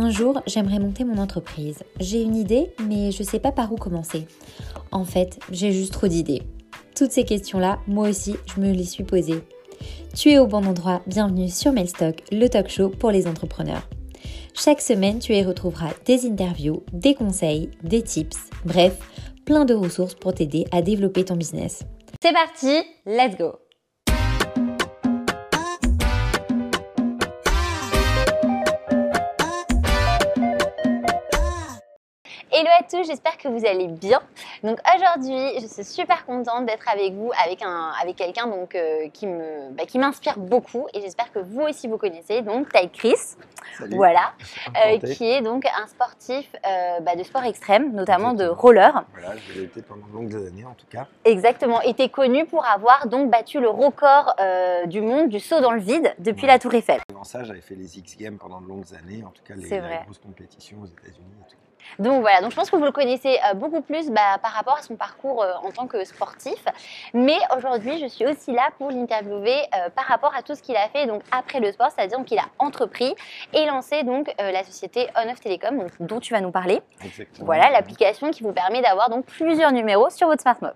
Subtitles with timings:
[0.00, 1.80] Un jour, j'aimerais monter mon entreprise.
[1.98, 4.28] J'ai une idée, mais je sais pas par où commencer.
[4.92, 6.44] En fait, j'ai juste trop d'idées.
[6.94, 9.42] Toutes ces questions-là, moi aussi, je me les suis posées.
[10.16, 13.88] Tu es au bon endroit, bienvenue sur Mailstock, le talk show pour les entrepreneurs.
[14.54, 18.96] Chaque semaine, tu y retrouveras des interviews, des conseils, des tips, bref,
[19.44, 21.82] plein de ressources pour t'aider à développer ton business.
[22.22, 23.58] C'est parti, let's go
[32.58, 34.20] Hello à tous, j'espère que vous allez bien.
[34.64, 39.08] Donc aujourd'hui, je suis super contente d'être avec vous, avec un, avec quelqu'un donc euh,
[39.10, 42.42] qui me, bah, qui m'inspire beaucoup et j'espère que vous aussi vous connaissez.
[42.42, 43.36] Donc Ty Chris,
[43.92, 44.32] voilà,
[44.70, 49.04] euh, qui est donc un sportif euh, bah, de sport extrême, notamment de roller.
[49.12, 51.06] Voilà, je l'ai été pendant de longues années en tout cas.
[51.24, 51.80] Exactement.
[51.82, 54.34] Et tu connu pour avoir donc battu le record
[54.86, 56.98] du monde du saut dans le vide depuis la Tour Eiffel.
[57.08, 59.68] Avant ça, j'avais fait les X Games pendant de longues années, en tout cas les,
[59.68, 61.36] les grosses compétitions aux États-Unis.
[61.98, 64.76] Donc voilà, donc je pense que vous le connaissez euh, beaucoup plus bah, par rapport
[64.78, 66.64] à son parcours euh, en tant que sportif.
[67.14, 70.76] Mais aujourd'hui, je suis aussi là pour l'interviewer euh, par rapport à tout ce qu'il
[70.76, 73.14] a fait donc après le sport, c'est-à-dire qu'il a entrepris
[73.52, 76.80] et lancé donc la société On Off Telecom, dont tu vas nous parler.
[77.04, 77.46] Exactement.
[77.46, 80.74] Voilà l'application qui vous permet d'avoir donc plusieurs numéros sur votre smartphone.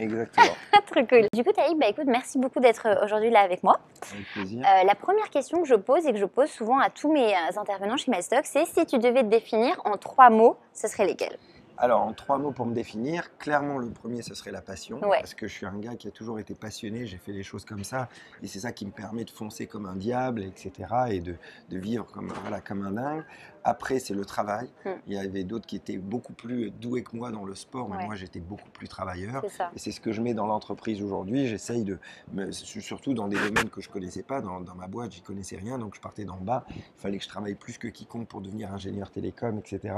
[0.00, 0.54] Exactement.
[0.86, 1.26] Trop cool.
[1.32, 3.78] Du coup, Taïb, bah, écoute, merci beaucoup d'être euh, aujourd'hui là avec moi.
[4.12, 4.66] Avec plaisir.
[4.66, 7.32] Euh, la première question que je pose et que je pose souvent à tous mes
[7.32, 11.06] euh, intervenants chez MyStock, c'est si tu devais te définir en trois mots, ce serait
[11.06, 11.36] lesquels?
[11.78, 14.98] Alors, en trois mots pour me définir, clairement, le premier, ce serait la passion.
[15.00, 15.18] Ouais.
[15.20, 17.64] Parce que je suis un gars qui a toujours été passionné, j'ai fait les choses
[17.64, 18.08] comme ça.
[18.42, 20.72] Et c'est ça qui me permet de foncer comme un diable, etc.
[21.08, 21.36] Et de,
[21.70, 23.24] de vivre comme, voilà, comme un dingue.
[23.64, 24.68] Après, c'est le travail.
[24.84, 24.90] Mm.
[25.06, 27.96] Il y avait d'autres qui étaient beaucoup plus doués que moi dans le sport, mais
[27.96, 28.06] Ouais.
[28.06, 29.42] moi, j'étais beaucoup plus travailleur.
[29.42, 29.70] C'est ça.
[29.74, 31.46] Et c'est ce que je mets dans l'entreprise aujourd'hui.
[31.46, 31.98] J'essaye de,
[32.50, 35.78] surtout dans des domaines que je connaissais pas, dans, dans ma boîte, j'y connaissais rien,
[35.78, 36.64] donc je partais d'en bas.
[36.70, 39.94] Il fallait que je travaille plus que quiconque pour devenir ingénieur télécom, etc.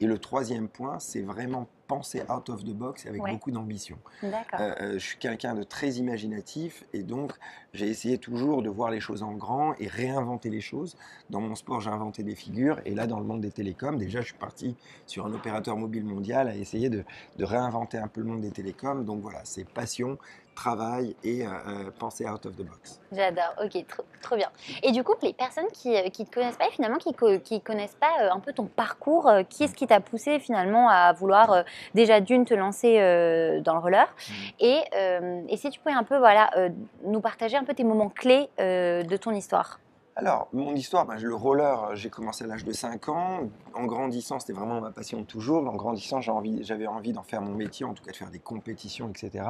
[0.00, 3.32] Et le troisième point, c'est vraiment penser out of the box avec Ouais.
[3.32, 3.98] beaucoup d'ambition.
[4.22, 7.32] Euh, euh, je suis quelqu'un de très imaginatif et donc
[7.72, 10.96] j'ai essayé toujours de voir les choses en grand et réinventer les choses.
[11.30, 14.20] Dans mon sport, j'ai inventé des figures et là, dans le monde des télécoms, déjà,
[14.20, 17.04] je suis parti sur un opérateur mobile mondial à essayer de,
[17.36, 19.04] de réinventer un peu le monde des télécoms.
[19.04, 20.18] Donc voilà, c'est passion,
[20.54, 23.00] travail et euh, euh, penser out of the box.
[23.12, 24.50] J'adore, ok, trop, trop bien.
[24.82, 27.96] Et du coup, les personnes qui ne te connaissent pas, et finalement, qui ne connaissent
[27.96, 31.52] pas euh, un peu ton parcours, euh, qui est-ce qui t'a poussé finalement à vouloir
[31.52, 31.62] euh,
[31.94, 34.14] déjà d'une te lancer euh, dans le roller?
[34.60, 36.70] Et, euh, et si tu pouvais un peu voilà, euh,
[37.04, 39.80] nous partager un peu tes moments clés euh, de ton histoire
[40.16, 43.50] Alors, mon histoire, ben, le roller, euh, j'ai commencé à l'âge de 5 ans.
[43.74, 45.66] En grandissant, c'était vraiment ma passion toujours.
[45.68, 49.08] En grandissant, j'avais envie, d'en faire mon métier, en tout cas de faire des compétitions,
[49.08, 49.44] etc.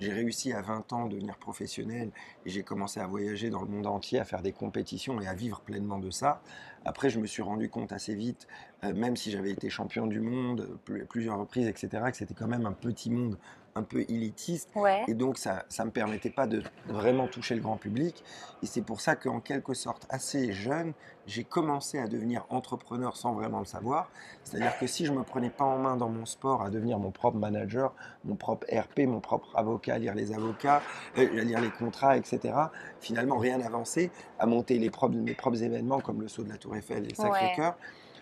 [0.00, 2.10] J'ai réussi à 20 ans à devenir professionnel
[2.44, 5.34] et j'ai commencé à voyager dans le monde entier, à faire des compétitions et à
[5.34, 6.42] vivre pleinement de ça.
[6.84, 8.48] Après, je me suis rendu compte assez vite,
[8.82, 12.34] euh, même si j'avais été champion du monde euh, plus- plusieurs reprises, etc., que c'était
[12.34, 13.38] quand même un petit monde
[13.80, 14.68] un peu élitiste.
[14.74, 15.04] Ouais.
[15.08, 18.22] Et donc, ça ne me permettait pas de vraiment toucher le grand public.
[18.62, 20.92] Et c'est pour ça qu'en quelque sorte, assez jeune,
[21.26, 24.10] j'ai commencé à devenir entrepreneur sans vraiment le savoir.
[24.44, 26.98] C'est-à-dire que si je ne me prenais pas en main dans mon sport à devenir
[26.98, 30.82] mon propre manager, mon propre RP, mon propre avocat, lire les avocats,
[31.18, 32.54] euh, lire les contrats, etc.,
[33.00, 36.56] finalement, rien n'avançait, à monter les propres, mes propres événements comme le saut de la
[36.56, 37.76] Tour Eiffel et le Sacré-Cœur.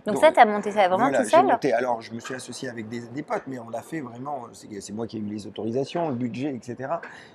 [0.08, 2.20] Donc Donc, ça, tu as monté ça vraiment Voilà, tout seul monté- alors, je me
[2.20, 4.46] suis associé avec des, des potes, mais on l'a fait vraiment.
[4.52, 6.94] C'est c'est moi qui ai eu les autorisations, le budget, etc.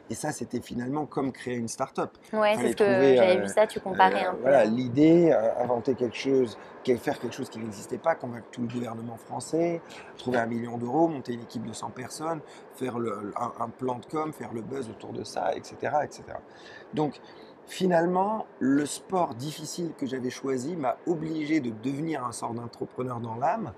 [0.09, 2.09] Et ça, c'était finalement comme créer une start-up.
[2.33, 4.41] Ouais, c'est ce que trouver, j'avais euh, vu ça, tu comparais Euh, un peu.
[4.41, 6.57] Voilà, l'idée, euh, inventer quelque chose,
[6.97, 9.81] faire quelque chose qui n'existait pas, convaincre tout le gouvernement français,
[10.17, 12.41] trouver un million d'euros, monter une équipe de 100 personnes,
[12.75, 15.75] faire le- un, un plan de com, faire le buzz autour de ça, etc.
[16.03, 16.23] etc.
[16.93, 17.21] Donc,
[17.67, 23.35] finalement, le sport difficile que j'avais choisi m'a obligé de devenir un sort d'entrepreneur dans
[23.35, 23.73] l'âme.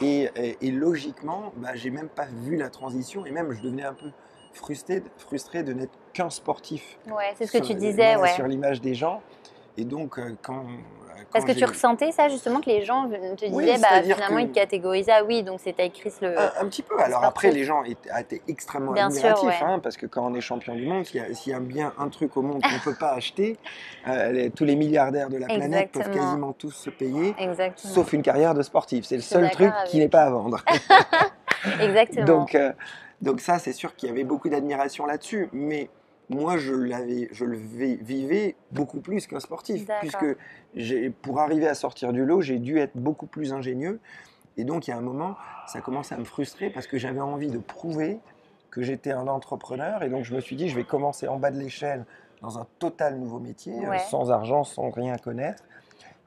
[0.00, 3.84] Et, et- et logiquement, bah, j'ai même pas vu la transition et même je devenais
[3.84, 4.10] un peu
[4.52, 8.32] frustré, frustré de n'être qu'un sportif Ouais, c'est ce que tu disais, ouais.
[8.34, 9.22] sur l'image des gens.
[9.76, 10.64] Et donc, euh, quand.
[11.32, 14.42] Parce que tu ressentais ça justement que les gens te disaient, Oui, bah, finalement que-
[14.42, 16.38] ils te catégorisaient, ah oui, donc c'était Chris le.
[16.38, 16.98] Un, un petit peu.
[17.00, 19.66] Alors après, les gens étaient, étaient extrêmement Bien sûr, admiratifs, ouais.
[19.66, 21.60] hein, parce que quand on est champion du monde, s'il y, a- s'il y a
[21.60, 23.56] bien un truc au monde qu'on ne peut pas acheter,
[24.08, 27.94] euh, les- tous les milliardaires de la planète peuvent quasiment tous se payer, Exactement.
[27.94, 29.04] sauf une carrière de sportif.
[29.04, 30.62] C'est le seul truc avec qui n'est pas à vendre.
[31.80, 32.24] Exactement.
[32.26, 32.72] donc, euh,
[33.22, 35.88] donc ça, c'est sûr qu'il y avait beaucoup d'admiration là-dessus, mais
[36.28, 40.26] moi, je, l'avais, je le vi- vivais beaucoup plus qu'un sportif, puisque
[41.22, 44.00] pour arriver à sortir du lot, j'ai dû être beaucoup plus ingénieux.
[44.56, 45.36] Et donc, il y a un moment,
[45.66, 48.18] ça commençait à me frustrer parce que j'avais envie de prouver
[48.70, 50.02] que j'étais un entrepreneur.
[50.02, 52.04] Et donc, je me suis dit, je vais commencer en bas de l'échelle
[52.42, 53.98] dans un total nouveau métier, euh, Ouais.
[53.98, 55.62] sans argent, sans rien connaître.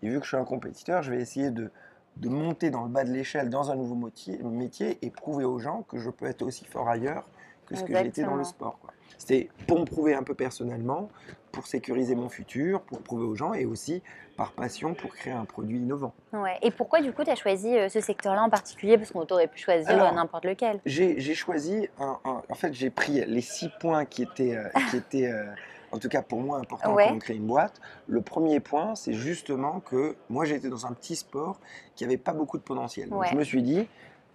[0.01, 1.71] Et vu que je suis un compétiteur, je vais essayer de,
[2.17, 5.59] de monter dans le bas de l'échelle dans un nouveau métier, métier et prouver aux
[5.59, 7.25] gens que je peux être aussi fort ailleurs
[7.69, 8.79] que ce que été dans le sport.
[9.17, 11.09] C'était pour me prouver un peu personnellement,
[11.51, 14.01] pour sécuriser mon futur, pour prouver aux gens et aussi
[14.37, 16.13] par passion pour créer un produit innovant.
[16.31, 16.57] Ouais.
[16.61, 18.97] Et pourquoi du coup tu as choisi euh, ce secteur-là en particulier?
[18.97, 20.79] Parce qu'on t'aurait pu choisir euh, n'importe lequel.
[20.85, 24.97] J'ai choisi, un- un- en fait, j'ai pris les six points qui étaient, euh, qui
[24.97, 25.45] étaient euh,
[25.91, 27.07] en tout cas pour moi, importants Ouais.
[27.07, 27.81] pour me créer une boîte.
[28.07, 31.59] Le premier point, c'est justement que moi, j'étais dans un petit sport
[31.95, 33.09] qui n'avait pas beaucoup de potentiel.
[33.09, 33.27] Donc, Ouais.
[33.31, 33.87] je me suis dit,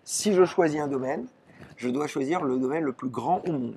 [0.02, 1.26] si je choisis un domaine,
[1.76, 3.74] je dois choisir le domaine le plus grand au monde.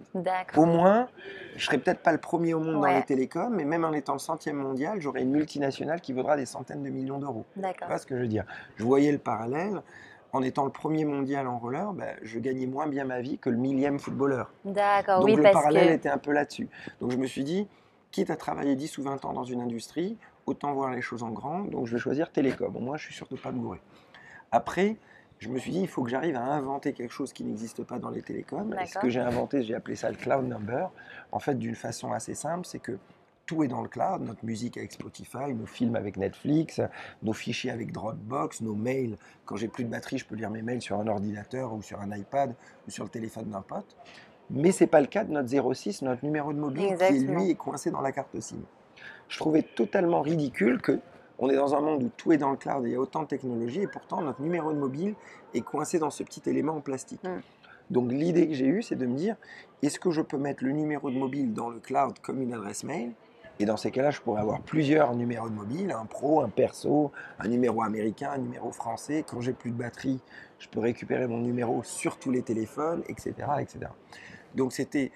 [0.55, 1.07] Au moins,
[1.55, 4.13] je serai peut-être pas le premier au monde dans les télécoms, mais même en étant
[4.13, 7.45] le centième mondial, j'aurai une multinationale qui vaudra des centaines de millions d'euros.
[7.53, 7.87] Tu D'accord.
[7.87, 8.45] vois ce que je veux dire?
[8.75, 9.81] Je voyais le parallèle.
[10.33, 13.49] En étant le premier mondial en roller, ben, je gagnais moins bien ma vie que
[13.49, 14.51] le millième footballeur.
[14.65, 15.23] D'accord.
[15.23, 15.93] Oui, le parce parallèle que.
[15.93, 16.67] était un peu là-dessus.
[16.99, 17.65] Donc je me suis dit,
[18.11, 21.29] quitte à travailler 10 ou 20 ans dans une industrie, autant voir les choses en
[21.29, 21.61] grand.
[21.61, 22.75] Donc je vais choisir télécom.
[22.75, 23.79] Au moins, je suis sûr de ne pas me gourer.
[24.51, 24.97] Après,
[25.39, 27.99] je me suis dit, il faut que j'arrive à inventer quelque chose qui n'existe pas
[27.99, 28.73] dans les télécoms.
[28.81, 30.91] Et ce que j'ai inventé, j'ai appelé ça le cloud number.
[31.31, 32.97] En fait, d'une façon assez simple, c'est que
[33.45, 36.81] tout est dans le cloud, notre musique avec Spotify, nos films avec Netflix,
[37.23, 39.15] nos fichiers avec Dropbox, nos mails.
[39.45, 42.01] Quand j'ai plus de batterie, je peux lire mes mails sur un ordinateur ou sur
[42.01, 42.53] un iPad
[42.87, 43.95] ou sur le téléphone d'un pote.
[44.49, 47.55] Mais c'est pas le cas de notre 06, notre numéro de mobile, qui lui est
[47.55, 48.57] coincé dans la carte SIM.
[49.29, 50.99] Je trouvais totalement ridicule que
[51.39, 52.99] on est dans un monde où tout est dans le cloud et il y a
[52.99, 55.15] autant de technologies et pourtant notre numéro de mobile
[55.53, 57.23] est coincé dans ce petit élément en plastique.
[57.23, 57.41] Mm.
[57.89, 59.35] Donc l'idée que j'ai eue, c'est de me dire,
[59.81, 62.83] est-ce que je peux mettre le numéro de mobile dans le cloud comme une adresse
[62.83, 63.11] mail?
[63.59, 67.11] Et dans ces cas-là, je pourrais avoir plusieurs numéros de mobile, un pro, un perso,
[67.39, 69.23] un numéro américain, un numéro français.
[69.27, 70.19] Quand j'ai plus de batterie,
[70.59, 73.33] je peux récupérer mon numéro sur tous les téléphones, etc.
[73.59, 73.87] etc.
[74.53, 75.11] Donc c'était,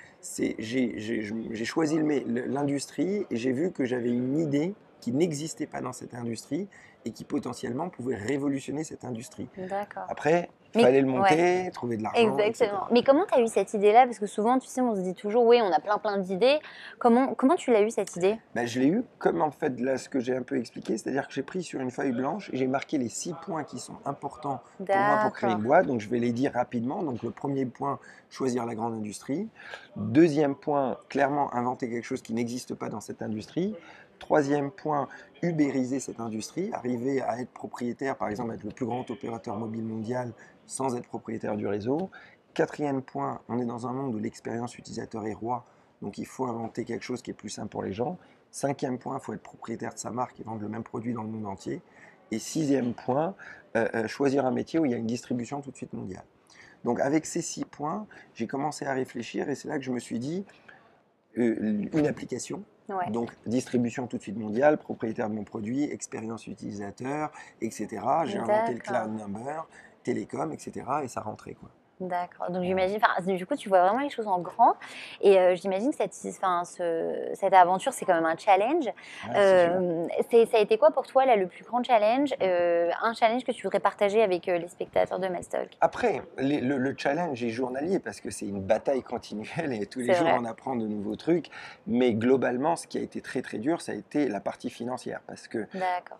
[0.59, 6.13] j'ai, choisi l'industrie et j'ai vu que j'avais une idée qui n'existait pas dans cette
[6.13, 6.69] industrie
[7.03, 9.49] et qui potentiellement pouvait révolutionner cette industrie.
[9.57, 10.03] D'accord.
[10.07, 12.37] Après, il fallait le monter, trouver de l'argent.
[12.37, 12.47] etc.
[12.47, 12.87] Exactement.
[12.91, 14.05] Mais comment tu as eu cette idée-là?
[14.05, 16.59] Parce que souvent, tu sais, on se dit toujours, oui, on a plein plein d'idées.
[16.99, 18.37] Comment, comment tu l'as eu cette idée?
[18.55, 21.27] Ben, je l'ai eu comme en fait là ce que j'ai un peu expliqué, c'est-à-dire
[21.27, 23.97] que j'ai pris sur une feuille blanche et j'ai marqué les six points qui sont
[24.05, 25.87] importants pour moi pour créer une boîte.
[25.87, 27.03] Donc je vais les dire rapidement.
[27.03, 27.99] Donc le premier point,
[28.29, 29.49] choisir la grande industrie.
[29.97, 33.75] Deuxième point, clairement inventer quelque chose qui n'existe pas dans cette industrie.
[34.21, 35.09] Troisième point,
[35.41, 39.83] ubériser cette industrie, arriver à être propriétaire, par exemple, être le plus grand opérateur mobile
[39.83, 40.31] mondial
[40.67, 42.11] sans être propriétaire du réseau.
[42.53, 45.65] Quatrième point, on est dans un monde où l'expérience utilisateur est roi,
[46.03, 48.19] donc il faut inventer quelque chose qui est plus simple pour les gens.
[48.51, 51.23] Cinquième point, il faut être propriétaire de sa marque et vendre le même produit dans
[51.23, 51.81] le monde entier.
[52.29, 53.33] Et sixième point,
[53.75, 56.25] euh, euh, choisir un métier où il y a une distribution tout de suite mondiale.
[56.83, 59.99] Donc avec ces six points, j'ai commencé à réfléchir et c'est là que je me
[59.99, 60.45] suis dit,
[61.39, 63.09] euh, une application, Ouais.
[63.11, 67.87] donc distribution tout de suite mondiale, propriétaire de mon produit, expérience utilisateur, etc.
[68.25, 69.67] J'ai inventé le cloud number,
[70.03, 70.85] télécom, etc.
[71.03, 71.69] Et ça rentrait quoi.
[72.01, 72.49] D'accord.
[72.51, 74.73] Donc j'imagine, du coup, tu vois vraiment les choses en grand.
[75.21, 78.85] Et euh, j'imagine que cette, ce- cette aventure, c'est quand même un challenge.
[78.85, 79.35] Ouais.
[79.37, 80.07] Euh,
[80.51, 83.51] ça a été quoi pour toi là, le plus grand challenge Euh, Un challenge que
[83.51, 87.49] tu voudrais partager avec euh, les spectateurs de Mastalk Après, les- le, le challenge est
[87.49, 90.37] journalier parce que c'est une bataille continuelle et tous les jours vrai.
[90.39, 91.47] on apprend de nouveaux trucs.
[91.87, 95.21] Mais globalement, ce qui a été très très dur, ça a été la partie financière
[95.27, 95.67] parce que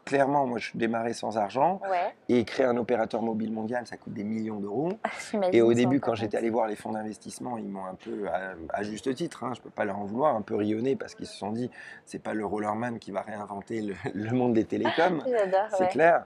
[0.06, 2.14] clairement, moi je démarrais sans argent Ouais.
[2.30, 4.90] et créer un opérateur mobile mondial, ça coûte des millions d'euros.
[5.32, 8.54] J'imagine au début, quand j'étais allé voir les fonds d'investissement, ils m'ont un peu, à,
[8.70, 11.16] à juste titre, hein, je ne peux pas leur en vouloir, un peu rionné parce
[11.16, 11.70] qu'ils se sont dit,
[12.06, 15.24] c'est pas le rollerman qui va réinventer le, le monde des télécoms.
[15.72, 15.88] C'est ouais.
[15.90, 16.24] clair.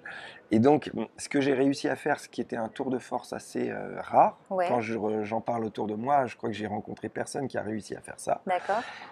[0.51, 3.33] Et donc, ce que j'ai réussi à faire, ce qui était un tour de force
[3.33, 4.67] assez euh, rare, Ouais.
[4.67, 7.61] quand je j'en parle autour de moi, je crois que j'ai rencontré personne qui a
[7.61, 8.41] réussi à faire ça,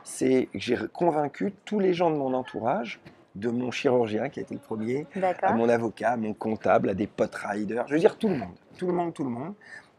[0.03, 2.99] c'est que j'ai convaincu tous les gens de mon entourage,
[3.35, 5.07] de mon chirurgien qui a été le premier,
[5.41, 8.35] à mon avocat, à mon comptable, à des potes riders, je veux dire tout le
[8.35, 9.53] monde, tout le monde, tout le monde.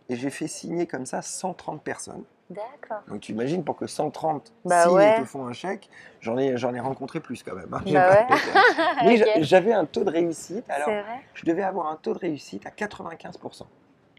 [0.08, 2.25] Et j'ai fait signer comme ça 130 personnes.
[2.50, 3.02] D'accord.
[3.08, 5.16] Donc tu imagines pour que 130 Bah signent ouais.
[5.16, 5.88] et te font un chèque,
[6.20, 7.73] j'en ai, j'en ai rencontré plus quand même.
[7.73, 7.80] hein.
[7.90, 8.26] Bah ouais.
[9.04, 11.20] Mais j'avais un taux de réussite, alors C'est vrai.
[11.32, 13.62] je devais avoir un taux de réussite à 95%,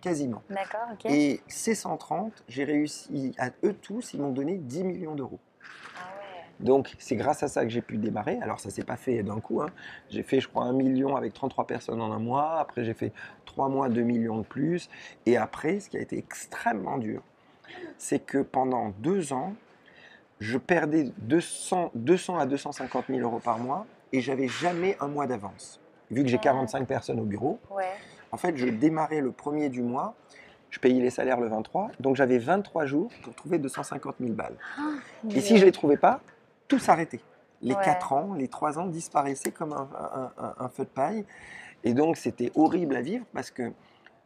[0.02, 0.42] quasiment.
[0.50, 0.88] D'accord.
[0.94, 1.06] Ok.
[1.06, 5.40] Et ces 130, j'ai réussi à eux tous, ils m'ont donné 10 millions d'euros.
[5.96, 6.15] Ah ouais.
[6.60, 8.40] Donc c'est grâce à ça que j'ai pu démarrer.
[8.42, 9.62] Alors ça s'est pas fait d'un coup.
[9.62, 9.68] hein.
[10.10, 12.60] J'ai fait je crois un million avec 33 personnes en un mois.
[12.60, 13.12] Après j'ai fait
[13.46, 14.90] trois mois 2 millions de plus.
[15.26, 17.22] Et après ce qui a été extrêmement dur,
[17.98, 19.54] c'est que pendant deux ans,
[20.40, 25.28] je perdais 200, 200 à 250 000 euros par mois et j'avais jamais un mois
[25.28, 25.80] d'avance.
[26.12, 26.44] Vu que j'ai Ah.
[26.44, 27.84] 45 personnes au bureau, Ouais.
[28.32, 30.16] en fait je démarrais le premier du mois.
[30.70, 34.58] Je payais les salaires le 23, donc j'avais 23 jours pour trouver 250 000 balles.
[35.34, 36.20] Et si je ne les trouvais pas,
[36.68, 37.22] tout s'arrêtait.
[37.62, 37.84] Les Ouais.
[37.84, 41.26] 4 ans, les 3 ans disparaissaient comme un, un- un- un feu de paille.
[41.84, 43.72] Et donc, c'était horrible à vivre parce que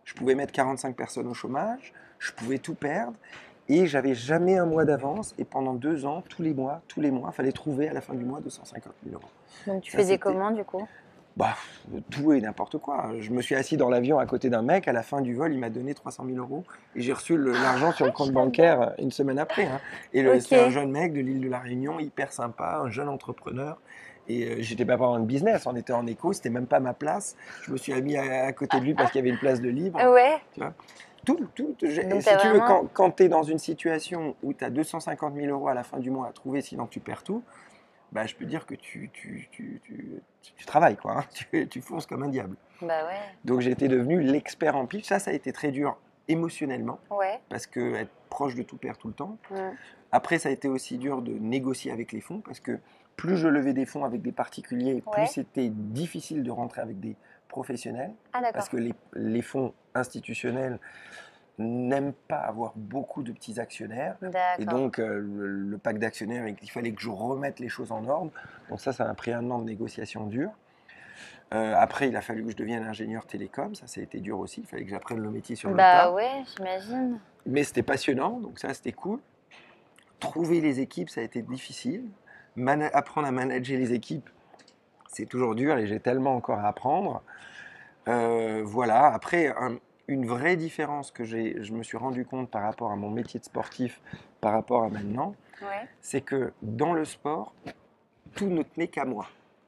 [0.03, 3.13] je pouvais mettre 45 personnes au chômage, je pouvais tout perdre.
[3.71, 5.35] Et j'avais jamais un mois d'avance.
[5.37, 8.01] Et pendant deux ans, tous les mois, tous les mois, il fallait trouver à la
[8.01, 9.29] fin du mois 250 000 euros.
[9.67, 10.87] Donc tu Ça, faisais comment du coup?
[11.39, 11.55] Bah,
[12.11, 13.11] tout et n'importe quoi.
[13.19, 14.89] Je me suis assis dans l'avion à côté d'un mec.
[14.89, 16.65] À la fin du vol, il m'a donné 300 000 euros.
[16.97, 19.63] Et j'ai reçu l'argent sur le compte bancaire euh, une semaine après.
[19.65, 19.79] hein.
[20.13, 23.79] Et c'était un jeune mec de l'île de la Réunion, hyper sympa, un jeune entrepreneur.
[24.27, 27.37] Et euh, j'étais pas en business, on était en écho, c'était même pas ma place.
[27.63, 29.61] Je me suis mis à, à côté de lui parce qu'il y avait une place
[29.61, 29.97] de libre.
[30.59, 30.67] Ouais.
[31.25, 34.53] Tout, tout, j'ai- Donc, si tu veux, vraiment- quand, tu es dans une situation où
[34.53, 37.23] tu as 250 000 euros à la fin du mois à trouver, sinon tu perds
[37.23, 37.43] tout,
[38.11, 40.05] bah, je peux dire que tu, tu, tu, tu,
[40.55, 41.19] tu travailles, quoi.
[41.19, 41.25] hein.
[41.51, 42.55] Tu, tu fonces comme un diable.
[42.81, 43.19] Bah ouais.
[43.45, 45.05] Donc été devenu l'expert en pitch.
[45.05, 45.97] Ça, ça a été très dur
[46.27, 47.39] émotionnellement, Ouais.
[47.49, 49.37] parce que être proche de tout perd tout le temps.
[49.51, 49.55] Mm.
[50.11, 52.79] Après, ça a été aussi dur de négocier avec les fonds, parce que
[53.15, 57.15] plus je levais des fonds avec des particuliers, plus c'était difficile de rentrer avec des
[57.47, 60.79] professionnels, Ah parce que les, les fonds institutionnels
[61.59, 64.15] n'aiment pas avoir beaucoup de petits actionnaires.
[64.57, 68.05] Et donc, euh, le, le pacte d'actionnaires, il fallait que je remette les choses en
[68.07, 68.31] ordre.
[68.69, 70.51] Donc ça, ça m'a pris un an de négociation dure.
[71.53, 73.75] Euh, après, il a fallu que je devienne ingénieur télécom.
[73.75, 74.61] Ça, ça a été dur aussi.
[74.61, 76.13] Il fallait que j'apprenne le métier sur le Bah tas.
[76.13, 77.19] ouais, j'imagine.
[77.45, 79.19] Mais c'était passionnant, donc ça, c'était cool.
[80.19, 82.03] Trouver les équipes, ça a été difficile.
[82.55, 84.29] Mana- apprendre à manager les équipes,
[85.07, 87.23] c'est toujours dur et j'ai tellement encore à apprendre.
[88.07, 89.07] Euh, voilà.
[89.13, 89.77] Après, un-
[90.09, 93.39] une vraie différence que j'ai, je me suis rendu compte par rapport à mon métier
[93.39, 94.01] de sportif,
[94.41, 95.87] par rapport à maintenant, Ouais.
[96.01, 97.53] c'est que dans le sport,
[98.35, 99.27] tout ne tenait qu'à moi.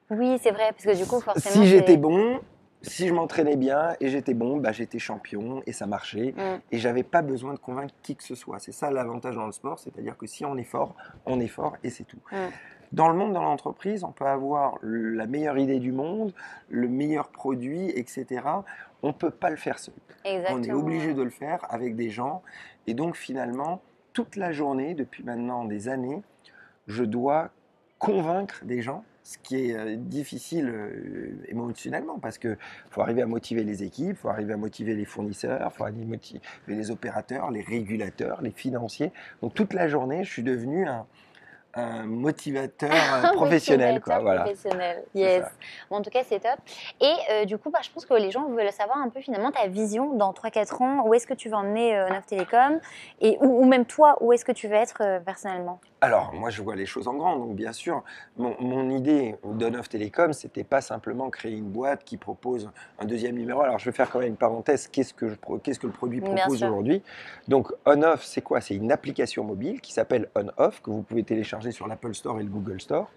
[0.10, 1.54] Oui, c'est vrai, parce que du coup, forcément.
[1.54, 2.40] Si j'étais bon,
[2.82, 6.34] si je m'entraînais bien et j'étais bon, bah, j'étais champion et ça marchait.
[6.36, 6.62] Mm.
[6.72, 8.58] Et j'avais pas besoin de convaincre qui que ce soit.
[8.60, 10.96] C'est ça l'avantage dans le sport, c'est-à-dire que si on est fort,
[11.26, 12.20] on est fort et c'est tout.
[12.32, 12.36] Mm.
[12.92, 16.34] Dans le monde, dans l'entreprise, on peut avoir la meilleure idée du monde,
[16.70, 18.44] le meilleur produit, etc.
[19.02, 19.94] On ne peut pas le faire seul.
[20.26, 20.60] Exactement.
[20.60, 22.42] On est obligé de le faire avec des gens.
[22.88, 23.82] Et donc finalement,
[24.14, 26.22] toute la journée, depuis maintenant des années,
[26.88, 27.52] je dois
[27.98, 32.58] convaincre des gens, ce qui est euh, difficile euh, émotionnellement, parce qu'il
[32.90, 35.84] faut arriver à motiver les équipes, il faut arriver à motiver les fournisseurs, il faut
[35.84, 39.12] arriver à motiver les opérateurs, les régulateurs, les financiers.
[39.42, 41.06] Donc toute la journée, je suis devenu un,
[41.74, 44.02] un motivateur euh, Un professionnel.
[44.02, 44.42] Quoi, motivateur voilà.
[44.42, 45.04] professionnel.
[45.16, 45.46] Yes.
[45.90, 46.60] Bon, en tout cas, c'est top.
[47.00, 49.52] Et euh, du coup, bah, je pense que les gens veulent savoir un peu finalement
[49.52, 51.08] ta vision dans 3-4 ans.
[51.08, 52.80] Où est-ce que tu veux emmener euh, Neuf Télécom?
[53.20, 55.80] Et, ou, ou même toi, où est-ce que tu veux être euh, personnellement?
[56.04, 57.36] Alors, moi, je vois les choses en grand.
[57.36, 58.04] Donc, bien sûr,
[58.36, 63.36] mon, mon idée d'On-Off Télécom, c'était pas simplement créer une boîte qui propose un deuxième
[63.36, 63.62] numéro.
[63.62, 64.88] Alors, je vais faire quand même une parenthèse.
[64.88, 67.04] Qu'est-ce que, qu'est-ce le produit propose aujourd'hui?
[67.48, 68.62] Donc, On-Off, c'est quoi?
[68.62, 72.44] C'est une application mobile qui s'appelle On-Off, que vous pouvez télécharger sur l'Apple Store et
[72.44, 73.12] le Google Store,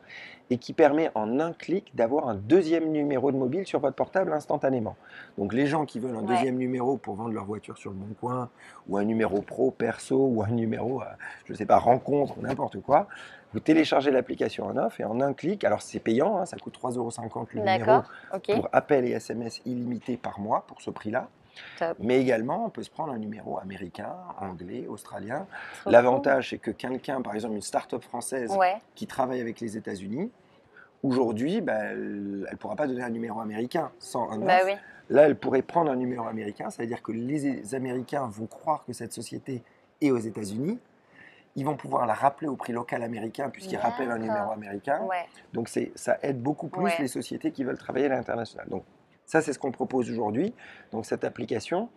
[0.50, 4.34] et qui permet en un clic d'avoir un deuxième numéro de mobile sur votre portable
[4.34, 4.96] instantanément.
[5.38, 6.26] Donc, les gens qui veulent un Ouais.
[6.34, 8.50] deuxième numéro pour vendre leur voiture sur le bon coin,
[8.88, 11.06] ou un numéro pro, perso, ou un numéro, euh,
[11.46, 13.08] je ne sais pas, rencontre, n'importe quoi,
[13.54, 17.54] vous téléchargez l'application On-Off et en un clic, alors c'est payant, hein, ça coûte 3,50€
[17.54, 18.02] le numéro
[18.56, 21.28] pour appel et SMS illimité par mois pour ce prix-là.
[21.78, 21.96] Top.
[22.00, 25.46] Mais également, on peut se prendre un numéro américain, anglais, australien.
[25.86, 28.50] L'avantage, c'est que quelqu'un, par exemple une start-up française.
[28.56, 28.76] Ouais.
[28.94, 30.30] qui travaille avec les États-Unis,
[31.02, 34.72] aujourd'hui, bah, elle ne pourra pas donner un numéro américain sans un Bah oui.
[35.10, 38.84] Là, elle pourrait prendre un numéro américain, ça veut dire que les Américains vont croire
[38.86, 39.62] que cette société
[40.00, 40.78] est aux États-Unis.
[41.56, 45.02] Ils vont pouvoir la rappeler au prix local américain puisqu'ils rappellent un numéro américain.
[45.02, 45.26] Ouais.
[45.52, 46.94] Donc ça aide beaucoup plus Ouais.
[46.98, 48.66] les sociétés qui veulent travailler à l'international.
[48.68, 48.82] Donc
[49.26, 50.54] ça, c'est ce qu'on propose aujourd'hui,
[50.92, 51.88] donc cette application.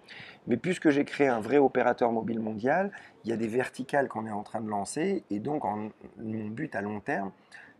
[0.47, 2.91] Mais puisque j'ai créé un vrai opérateur mobile mondial,
[3.25, 5.23] il y a des verticales qu'on est en train de lancer.
[5.29, 7.31] Et donc en- mon but à long terme,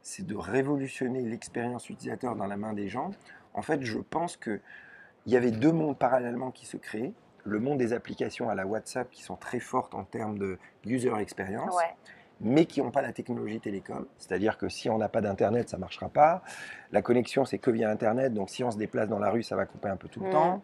[0.01, 3.11] c'est de révolutionner l'expérience utilisateur dans la main des gens.
[3.53, 4.59] En fait, je pense que
[5.25, 7.13] il y avait deux mondes parallèlement qui se créaient.
[7.43, 11.11] Le monde des applications à la WhatsApp qui sont très fortes en termes de user
[11.19, 11.73] experience.
[12.41, 14.05] Mais qui n'ont pas la technologie télécom.
[14.17, 16.43] C'est-à-dire que si on n'a pas d'Internet, ça ne marchera pas.
[16.91, 19.55] La connexion, c'est que via Internet, donc si on se déplace dans la rue, ça
[19.55, 20.31] va couper un peu tout le Mhm.
[20.31, 20.61] temps.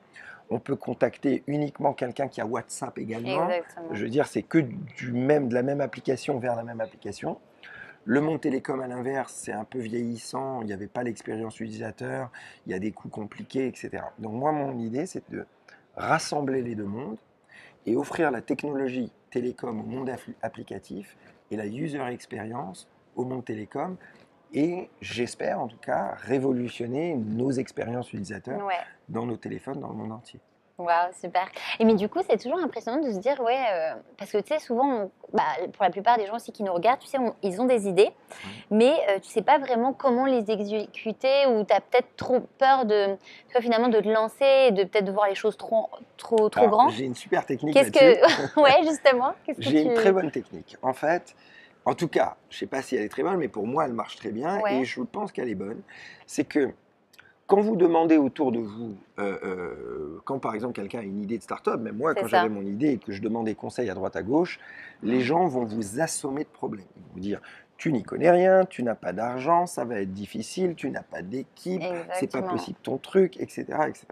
[0.49, 3.49] On peut contacter uniquement quelqu'un qui a WhatsApp également.
[3.49, 3.87] Exactement.
[3.91, 7.39] Je veux dire, c'est que du même, de la même application vers la même application.
[8.05, 10.61] Le monde télécom, à l'inverse, c'est un peu vieillissant.
[10.61, 12.29] Il n'y avait pas l'expérience utilisateur.
[12.67, 14.03] Il y a des coûts compliqués, etc.
[14.19, 15.45] Donc moi, mon idée, c'est de
[15.95, 17.17] rassembler les deux mondes
[17.85, 20.11] et offrir la technologie télécom au monde
[20.41, 21.15] applicatif
[21.51, 23.97] et la user experience au monde télécom.
[24.53, 28.75] Et j'espère en tout cas révolutionner nos expériences utilisateurs Ouais.
[29.09, 30.39] dans nos téléphones dans le monde entier.
[30.79, 31.47] Waouh, super.
[31.79, 34.47] Et mais du coup, c'est toujours impressionnant de se dire, ouais, euh, parce que tu
[34.47, 37.19] sais, souvent, on- bah, pour la plupart des gens aussi qui nous regardent, tu sais,
[37.19, 38.09] on- ils ont des idées,
[38.71, 42.85] mais euh, tu sais pas vraiment comment les exécuter ou tu as peut-être trop peur
[42.85, 43.15] de,
[43.47, 46.61] tu vois, finalement, de te lancer de peut-être de voir les choses trop, trop, trop
[46.63, 46.91] Alors, grandes.
[46.93, 49.87] J'ai une super technique Qu'est-ce que, ouais, justement, J'ai tu...
[49.89, 50.75] une très bonne technique.
[50.81, 51.35] En fait,
[51.85, 53.93] en tout cas, je sais pas si elle est très bonne, mais pour moi, elle
[53.93, 54.77] marche très bien Ouais.
[54.79, 55.81] et je pense qu'elle est bonne.
[56.25, 56.73] C'est que
[57.47, 61.37] quand vous demandez autour de vous, euh, euh, quand par exemple quelqu'un a une idée
[61.37, 64.15] de start-up, même moi, quand j'avais mon idée et que je demandais conseil à droite
[64.15, 64.59] à gauche,
[65.01, 66.85] les gens vont vous assommer de problèmes.
[66.95, 67.41] Ils vont vous dire
[67.77, 71.21] tu n'y connais rien, tu n'as pas d'argent, ça va être difficile, tu n'as pas
[71.21, 71.83] d'équipe,
[72.13, 74.07] c'est pas possible ton truc, etc., etc.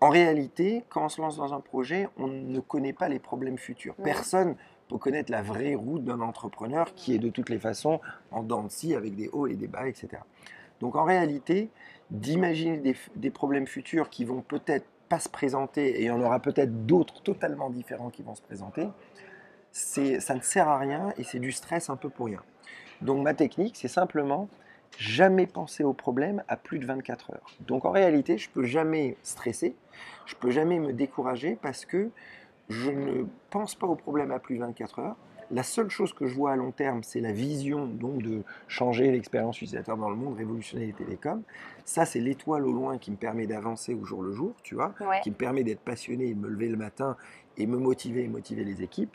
[0.00, 3.58] En réalité, quand on se lance dans un projet, on ne connaît pas les problèmes
[3.58, 3.94] futurs.
[3.98, 4.04] Non.
[4.04, 4.56] Personne
[4.88, 8.62] peut connaître la vraie route d'un entrepreneur qui est de toutes les façons en dents
[8.62, 10.22] de scie avec des hauts et des bas, etc.
[10.80, 11.70] Donc en réalité,
[12.10, 16.40] d'imaginer des, problèmes futurs qui vont peut-être pas se présenter et il y en aura
[16.40, 18.88] peut-être d'autres totalement différents qui vont se présenter,
[19.72, 22.42] ça ne sert à rien et c'est du stress un peu pour rien.
[23.02, 24.48] Donc ma technique, c'est simplement
[24.98, 27.56] jamais penser au problème à plus de 24 heures.
[27.60, 29.76] Donc en réalité, je peux jamais stresser,
[30.26, 32.10] je peux jamais me décourager parce que
[32.68, 35.16] je ne pense pas au problème à plus de 24 heures.
[35.52, 39.10] La seule chose que je vois à long terme, c'est la vision donc de changer
[39.10, 41.42] l'expérience utilisateur dans le monde, révolutionner les télécoms.
[41.84, 44.94] Ça, c'est l'étoile au loin qui me permet d'avancer au jour le jour, tu vois
[45.00, 45.20] Ouais.
[45.22, 47.16] qui me permet d'être passionné et de me lever le matin
[47.56, 49.14] et me motiver et motiver les équipes.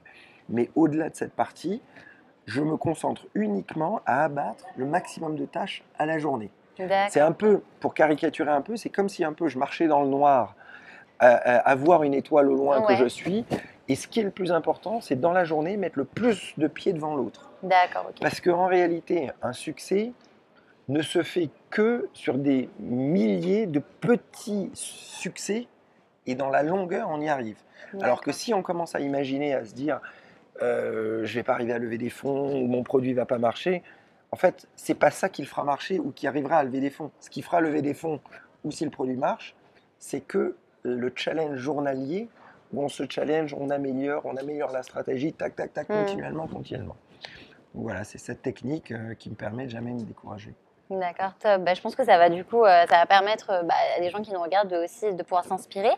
[0.50, 1.82] Mais au-delà de cette partie,
[2.46, 6.52] je me concentre uniquement à abattre le maximum de tâches à la journée.
[7.10, 10.02] C'est un peu, pour caricaturer un peu, c'est comme si un peu je marchais dans
[10.04, 10.54] le noir,
[11.20, 12.88] à, à- à voir une étoile au loin Ouais.
[12.88, 13.46] que je suis.
[13.88, 16.68] Et ce qui est le plus important, c'est dans la journée mettre le plus de
[16.68, 17.52] pieds devant l'autre.
[17.62, 18.16] D'accord, ok.
[18.20, 20.14] Parce qu'en réalité, un succès
[20.88, 25.68] ne se fait que sur des milliers de petits succès
[26.26, 27.58] et dans la longueur, on y arrive.
[28.02, 30.02] Alors que si on commence à imaginer, à se dire,
[30.62, 33.84] euh, je vais pas arriver à lever des fonds ou mon produit va pas marcher,
[34.32, 36.90] en fait, c'est pas ça qui le fera marcher ou qui arrivera à lever des
[36.90, 37.12] fonds.
[37.20, 38.20] Ce qui fera lever des fonds
[38.64, 39.56] ou si le produit marche,
[40.00, 42.28] c'est que le challenge journalier
[42.76, 45.94] où on se challenge, on améliore, on améliore la stratégie, tac, tac, tac, Mm.
[46.06, 46.96] continuellement, continuellement.
[47.74, 50.54] Donc voilà, c'est cette technique euh, qui me permet de jamais me décourager.
[50.90, 51.62] D'accord, top.
[51.64, 54.00] Bah, je pense que ça va du coup, euh, ça va permettre euh, bah, à
[54.00, 55.90] des gens qui nous regardent de, aussi de pouvoir s'inspirer.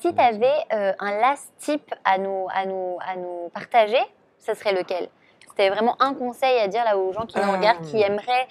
[0.00, 4.00] Si tu avais un last tip à nous, à, nous, à nous partager,
[4.38, 5.08] ça serait lequel?
[5.48, 7.56] Si tu avais vraiment un conseil à dire là aux gens qui nous Euh.
[7.56, 8.48] regardent, qui aimeraient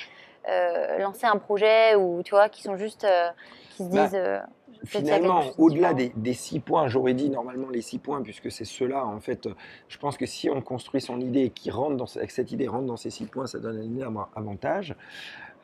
[0.49, 3.29] euh, lancer un projet ou tu vois, qui sont juste, euh,
[3.71, 4.15] qui se Bah, disent.
[4.15, 4.39] euh,
[4.83, 9.05] Finalement, au-delà des, des six points, j'aurais dit normalement les six points, puisque c'est cela,
[9.05, 9.53] en fait, euh,
[9.87, 12.51] je pense que si on construit son idée et qui rentre dans, ce- avec cette
[12.51, 14.95] idée rentre dans ces six points, ça donne un énorme avantage.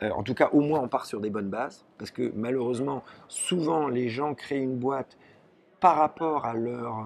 [0.04, 3.04] Euh, en tout cas, au moins, on part sur des bonnes bases, parce que malheureusement,
[3.28, 5.18] souvent, les gens créent une boîte
[5.80, 7.04] par rapport à leur euh,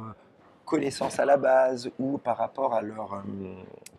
[0.75, 3.19] connaissance à la base ou par rapport à leur, euh,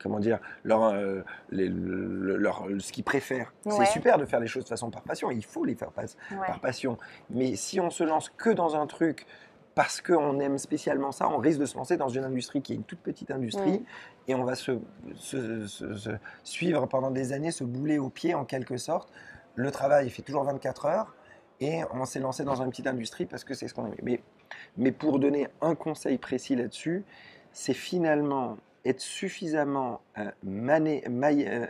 [0.03, 3.53] comment dire, leur, euh, les- leur- ce qu'ils préfèrent.
[3.67, 3.73] Ouais.
[3.77, 6.03] C'est super de faire les choses de façon par passion, il faut les faire pas-
[6.03, 6.47] Ouais.
[6.47, 6.97] par passion.
[7.31, 9.27] Mais si on se lance que dans un truc
[9.75, 12.77] parce qu'on aime spécialement ça, on risque de se lancer dans une industrie qui est
[12.77, 13.83] une toute petite industrie
[14.29, 14.73] et on va se,
[15.17, 16.11] se- se- se
[16.45, 19.11] suivre pendant des années, se bouler au pied en quelque sorte.
[19.55, 21.15] Le travail fait toujours 24 heures
[21.61, 23.95] et on s'est lancé dans une petite industrie parce que c'est ce qu'on aime.
[24.03, 24.21] Mais,
[24.77, 27.05] mais pour donner un conseil précis là-dessus,
[27.53, 31.67] c'est finalement être suffisamment euh, mané- maille- euh,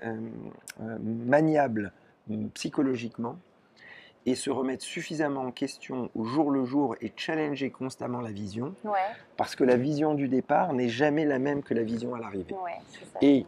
[0.80, 1.92] euh, maniable
[2.28, 3.36] mm, psychologiquement
[4.24, 8.72] et se remettre suffisamment en question au jour le jour et challenger constamment la vision,
[8.84, 8.92] Ouais,
[9.36, 12.54] parce que la vision du départ n'est jamais la même que la vision à l'arrivée.
[12.54, 12.78] ouais.
[13.20, 13.44] Et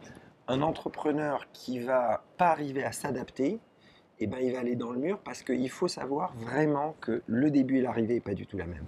[0.49, 3.57] un entrepreneur qui va pas arriver à s'adapter,
[4.19, 7.49] eh ben, il va aller dans le mur parce qu'il faut savoir vraiment que le
[7.51, 8.83] début et l'arrivée n'est pas du tout la même.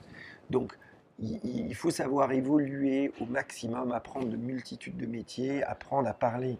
[0.50, 0.74] Donc,
[1.20, 6.58] il, faut savoir évoluer au maximum, apprendre de multitudes de métiers, apprendre à parler,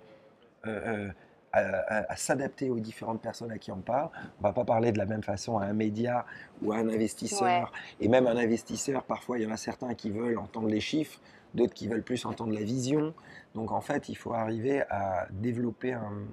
[0.66, 1.12] euh, euh,
[1.54, 4.10] à, à- à s'adapter aux différentes personnes à qui on parle.
[4.16, 6.26] On ne va pas parler de la même façon à un média
[6.62, 7.72] ou à un investisseur.
[8.00, 11.20] Et même un investisseur, parfois, il y en a certains qui veulent entendre les chiffres,
[11.54, 13.14] d'autres qui veulent plus entendre la vision.
[13.54, 16.24] Donc en fait, il faut arriver à développer un,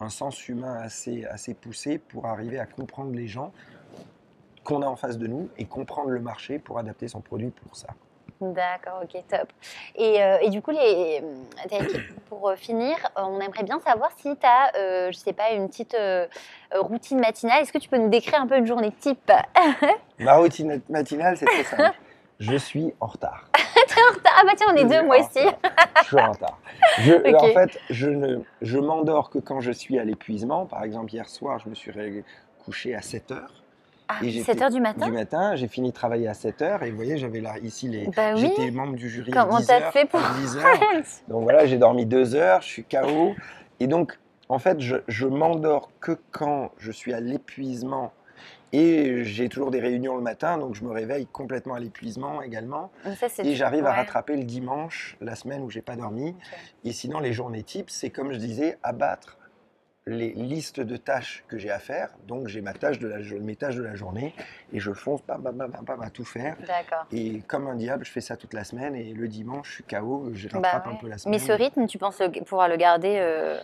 [0.00, 3.52] un sens humain assez, assez poussé pour arriver à comprendre les gens
[4.64, 7.74] qu'on a en face de nous et comprendre le marché pour adapter son produit pour
[7.76, 7.88] ça.
[8.40, 9.52] D'accord, ok, top.
[9.96, 11.22] Et, euh, et du coup, les,
[11.68, 11.84] t'as-
[12.30, 15.68] pour euh, finir, euh, on aimerait bien savoir si tu as, je sais pas, une
[15.68, 16.26] petite euh,
[16.74, 17.62] euh, routine matinale.
[17.62, 19.30] Est-ce que tu peux nous décrire un peu une journée type?
[20.18, 21.92] Ma routine matinale, c'est très simple.
[22.38, 23.48] Je suis en retard.
[24.24, 25.46] Ah bah tiens, on est deux, moi aussi.
[26.02, 26.58] Je suis en retard.
[27.00, 27.34] Je-.
[27.36, 30.64] En fait, je ne, je m'endors que quand je suis à l'épuisement.
[30.64, 31.92] Par exemple, hier soir, je me suis
[32.64, 33.59] couché à 7 heures.
[34.12, 35.54] Ah, Et j'étais- 7h du matin du matin.
[35.56, 38.06] J'ai fini de travailler à 7h et vous voyez, j'avais là ici les.
[38.08, 38.40] Bah oui.
[38.40, 40.64] J'étais membre du jury Comment à 10 t'as fait pour- à 10 heures.
[41.28, 43.34] Donc voilà, j'ai dormi deux heures, je suis KO.
[43.78, 44.18] Et donc,
[44.48, 48.12] en fait, je, je m'endors que quand je suis à l'épuisement.
[48.72, 52.92] Et j'ai toujours des réunions le matin, donc je me réveille complètement à l'épuisement également.
[53.18, 56.36] Ça, Et j'arrive à rattraper le dimanche, la semaine où j'ai pas dormi.
[56.84, 59.38] Et sinon, les journées types, c'est comme je disais, abattre
[60.10, 62.10] les listes de tâches que j'ai à faire.
[62.26, 64.34] Donc j'ai ma tâche de la, mes tâches de la journée
[64.72, 66.56] et je fonce bam, bam, bam, bam, à tout faire.
[66.66, 67.06] D'accord.
[67.12, 69.84] Et comme un diable, je fais ça toute la semaine et le dimanche, je suis
[69.84, 70.92] KO, je Bah rattrape ouais.
[70.92, 71.38] un peu la semaine.
[71.40, 73.58] Mais ce rythme, tu penses pouvoir le garder euh,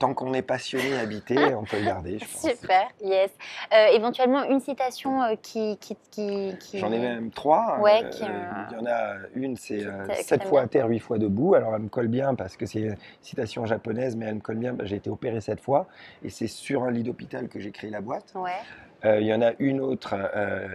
[0.00, 2.50] Tant qu'on est passionné, habité, on peut le garder, je pense.
[2.58, 3.30] Super, yes.
[3.70, 7.78] Euh, éventuellement, une citation euh, qui, qui, qui, qui- J'en ai même trois.
[7.80, 11.18] Ouais, Euh, Il y en a une, c'est qui euh, fois à terre, huit fois
[11.18, 11.54] debout.
[11.54, 14.56] Alors elle me colle bien parce que c'est une citation japonaise, mais elle me colle
[14.56, 14.74] bien.
[14.84, 15.86] J'ai été opéré sept fois
[16.24, 18.32] et c'est sur un lit d'hôpital que j'ai créé la boîte.
[18.34, 20.14] Ouais, il y en a une autre,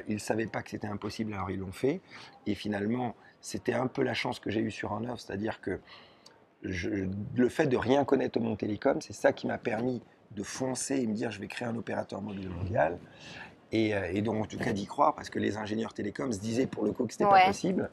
[0.07, 1.99] ils ne savaient pas que c'était impossible, alors ils l'ont fait.
[2.45, 5.79] Et finalement, c'était un peu la chance que j'ai eue sur un offre, c'est-à-dire que
[6.69, 10.01] je- le fait de rien connaître au monde télécom, c'est ça qui m'a permis
[10.32, 12.97] de foncer et me dire je vais créer un opérateur mobile mondial.
[13.71, 16.39] Et, euh, et donc, en tout cas, d'y croire, parce que les ingénieurs télécoms se
[16.39, 17.32] disaient pour le coup que c'était Ouais.
[17.41, 17.89] pas possible.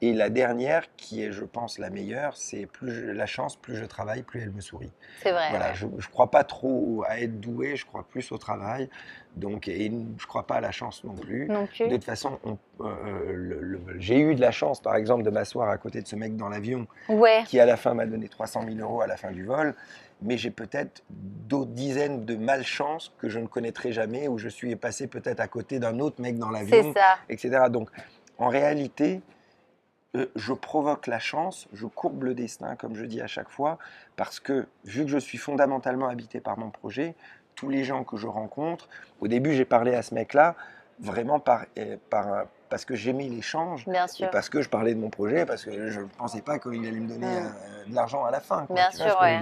[0.00, 3.74] Et la dernière, qui est, je pense, la meilleure, c'est plus je- la chance, plus
[3.76, 4.92] je travaille, plus elle me sourit.
[5.22, 5.50] c'est vrai.
[5.50, 5.74] Voilà, ouais.
[5.74, 8.88] je ne crois pas trop à être doué, je crois plus au travail.
[9.36, 11.48] Donc, et je ne crois pas à la chance non plus.
[11.48, 11.86] Non plus.
[11.88, 15.78] De toute façon, on- euh, j'ai eu de la chance, par exemple, de m'asseoir à
[15.78, 18.78] côté de ce mec dans l'avion Ouais, qui, à la fin, m'a donné 300 000
[18.78, 19.74] euros à la fin du vol.
[20.22, 24.74] Mais j'ai peut-être d'autres dizaines de malchances que je ne connaîtrai jamais, où je suis
[24.74, 27.18] passé peut-être à côté d'un autre mec dans c'est l'avion, ça.
[27.28, 27.68] etc.
[27.70, 27.88] Donc,
[28.38, 29.20] en réalité,
[30.18, 33.78] euh, je provoque la chance, je courbe le destin, comme je dis à chaque fois,
[34.16, 37.14] parce que vu que je suis fondamentalement habité par mon projet,
[37.54, 38.88] tous les gens que je rencontre,
[39.20, 40.54] au début j'ai parlé à ce mec-là
[41.00, 41.64] vraiment par,
[42.10, 43.86] par, parce que j'aimais l'échange
[44.32, 46.90] parce que je parlais de mon projet, parce que je ne pensais pas qu'il allait
[47.00, 47.46] me donner Mm.
[47.46, 48.66] euh, de l'argent à la fin.
[48.66, 49.40] quoi, Bien sûr, ouais.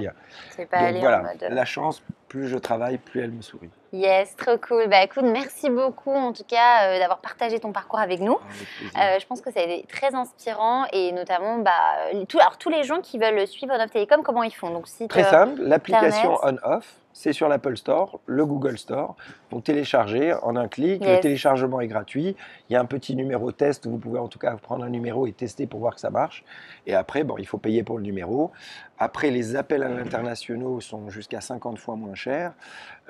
[0.51, 1.43] C'est pas Donc aller voilà, en mode.
[1.43, 3.71] euh, la chance, plus je travaille, plus elle me sourit.
[3.97, 4.89] Yes, trop cool.
[4.89, 8.37] Bah écoute, merci beaucoup en tout cas euh, d'avoir partagé ton parcours avec nous.
[8.37, 8.97] Avec.
[8.97, 11.71] Euh, je pense que ça a été très inspirant et notamment bah,
[12.13, 14.71] euh, tout, alors, tous les gens qui veulent suivre Nov Télécom, comment ils font?
[14.71, 16.61] Donc, Très simple, l'application Internet.
[16.63, 19.17] on-off, c'est sur l'Apple Store, le Google Store.
[19.51, 22.37] Donc télécharger en un clic, le téléchargement est gratuit.
[22.69, 25.27] Il y a un petit numéro test, vous pouvez en tout cas prendre un numéro
[25.27, 26.45] et tester pour voir que ça marche.
[26.87, 28.51] Et après, bon, il faut payer pour le numéro.
[28.99, 32.53] Après, les appels à l'internationaux sont jusqu'à 50 fois moins chers.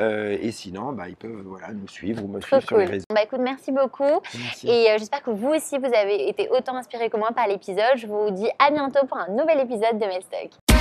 [0.01, 2.85] Euh, et sinon, bah, ils peuvent voilà, nous suivre ou me trop suivre sur les
[2.85, 3.07] réseaux.
[3.13, 4.21] Bah écoute, merci beaucoup.
[4.39, 4.69] Merci.
[4.69, 7.97] Et euh, j'espère que vous aussi, vous avez été autant inspiré que moi par l'épisode.
[7.97, 10.76] Je vous dis à bientôt pour un nouvel épisode de Melstock.